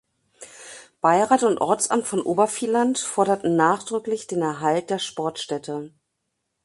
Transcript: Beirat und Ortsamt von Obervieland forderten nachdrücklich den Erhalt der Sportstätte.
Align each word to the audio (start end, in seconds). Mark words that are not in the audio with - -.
Beirat 1.01 1.43
und 1.43 1.59
Ortsamt 1.59 2.07
von 2.07 2.23
Obervieland 2.23 2.97
forderten 2.97 3.55
nachdrücklich 3.55 4.25
den 4.25 4.41
Erhalt 4.41 4.89
der 4.89 4.97
Sportstätte. 4.97 5.93